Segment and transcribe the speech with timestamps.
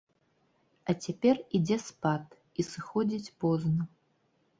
[0.85, 2.25] А цяпер ідзе спад,
[2.63, 3.87] і сыходзіць позна.